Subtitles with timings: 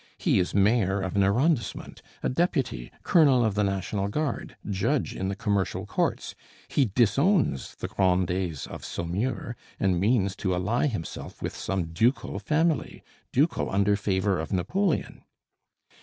[0.17, 5.27] He is mayor of an arrondissement, a deputy, colonel of the National Guard, judge in
[5.27, 6.33] the commercial courts;
[6.67, 13.03] he disowns the Grandets of Saumur, and means to ally himself with some ducal family,
[13.31, 15.21] ducal under favor of Napoleon."